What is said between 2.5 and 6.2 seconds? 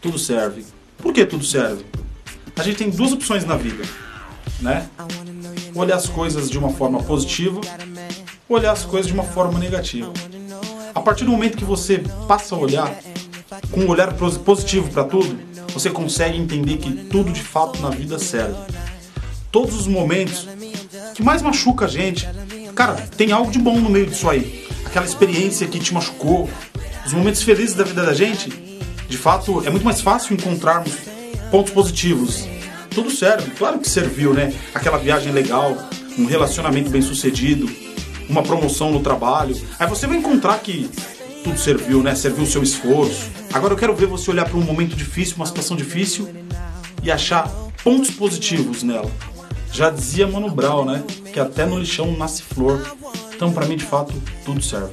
A gente tem duas opções na vida, né? Olhar as